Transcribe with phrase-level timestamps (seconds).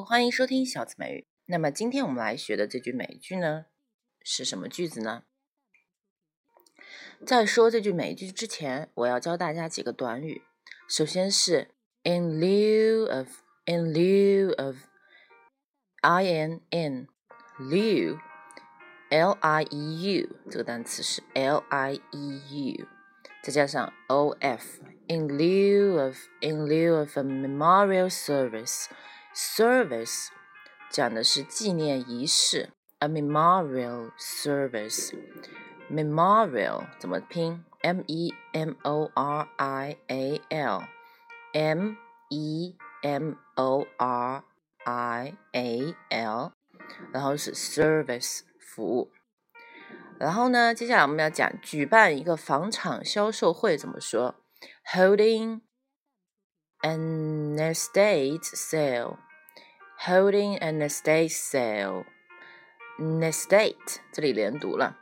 [0.00, 1.26] 欢迎收听小词美语。
[1.46, 3.66] 那么今天我们来学的这句美句呢，
[4.22, 5.24] 是什么句子呢？
[7.26, 10.42] 在说这句美句之前，我要教大家几个短语。
[10.88, 11.68] 首先是
[12.04, 17.08] in lieu of，in lieu of，I N N
[17.58, 22.86] lieu，L I E U 这个单词是 L I E U，
[23.42, 28.86] 再加上 O F，in lieu of，in lieu of a memorial service
[29.34, 30.28] Service
[30.90, 35.14] 讲的是纪念仪式，a memorial service。
[35.90, 41.94] memorial 怎么拼？M E M O R I A L，M
[42.28, 44.44] E M O R
[44.84, 46.52] I A L，
[47.10, 49.10] 然后是 service 服务。
[50.18, 54.34] 然后呢，接下来我们要讲举办一个房产销售会怎么说
[54.92, 55.62] ？Holding
[56.81, 64.97] an estate sale，holding an estate sale，estate 这里连读了。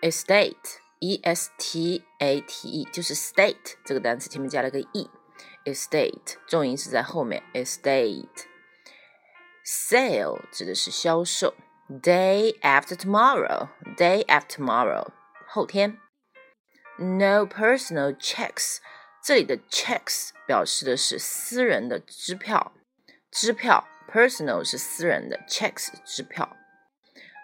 [0.00, 11.54] estate e s t a t e 就是 state 这个单词前面加了个 e，estate 重音是在后面，estate。Sale 指的是销售
[11.88, 15.08] ，day after tomorrow，day after tomorrow
[15.46, 15.98] 后天。
[16.98, 18.78] No personal checks，
[19.22, 22.72] 这里的 checks 表示的是私人的支票。
[23.30, 26.56] 支票，personal 是私人的，checks 支票。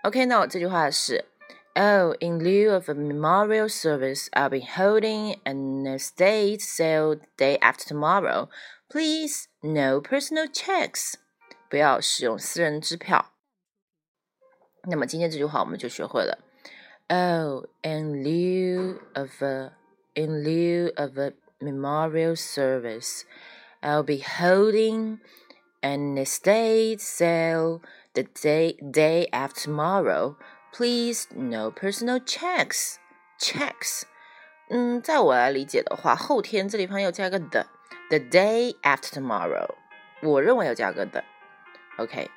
[0.05, 1.25] OK，那我这句话是，
[1.75, 8.48] Oh, in lieu of a memorial service, I'll be holding an estate sale day after tomorrow.
[8.89, 11.14] Please, no personal checks.
[11.70, 13.31] 不要使用私人支票。
[14.84, 16.39] 那么今天这句话我们就学会了。
[17.08, 19.72] Oh, in lieu of a
[20.14, 23.22] in lieu of a memorial service,
[23.81, 25.21] I'll be holding
[25.81, 27.81] an estate sale
[28.12, 30.37] the day day after tomorrow.
[30.72, 32.97] Please, no personal checks.
[33.41, 34.03] Checks.
[34.69, 37.66] 嗯，在我来理解的话，后天这地方要加个的，
[38.10, 39.75] the day after tomorrow。
[40.22, 41.25] 我认为要加个的，
[41.97, 42.31] OK。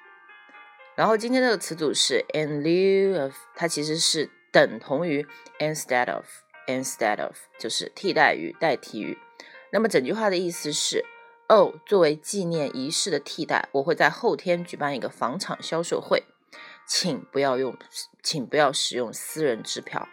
[0.97, 5.27] 然后今天这个词组是 in lieu of，它其实是等同于
[5.61, 9.17] instead of，instead of 就是替代于、代替于。
[9.71, 11.05] 那么整句话的意思是。
[11.49, 16.25] 哦，作为纪念仪式的替代，我会在后天举办一个房产销售会，
[16.89, 17.79] 请不要用，
[18.21, 20.09] 请不要使用私人支票。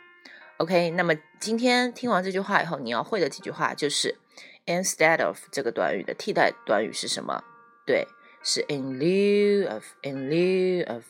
[0.58, 4.20] OK，那么今天听完这句话以后，你要会的几句话就是
[4.68, 7.44] instead of 这个短语的替代短语是什么？
[7.84, 8.08] 对，
[8.43, 11.05] 是 in lieu of，in lieu of。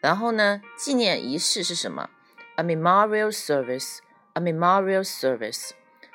[0.00, 2.08] 然后呢，纪念仪式是什么？
[2.56, 5.70] A memorial service，a memorial service。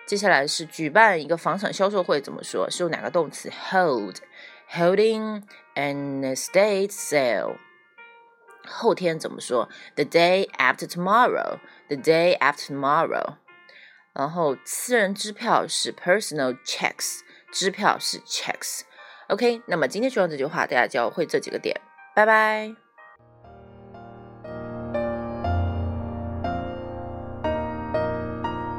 [0.05, 2.69] 接下来是举办一个房产销售会，怎么说？
[2.69, 3.49] 是用哪个动词？
[3.49, 5.43] hold，holding
[5.75, 7.57] an estate sale。
[8.67, 9.69] 后天怎么说？
[9.95, 13.37] the day after tomorrow，the day after tomorrow。
[14.13, 17.19] 然后私人支票是 personal checks，
[17.51, 18.81] 支票是 checks。
[19.30, 21.80] OK，那么今天学完这句话，大家就要会这几个点。
[22.14, 22.89] 拜拜。